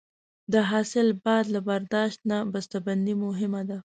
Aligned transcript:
د 0.53 0.53
حاصل 0.69 1.07
بعد 1.25 1.45
له 1.55 1.59
برداشت 1.69 2.19
نه 2.29 2.37
بسته 2.53 2.77
بندي 2.85 3.13
مهمه 3.25 3.61
ده. 3.69 3.77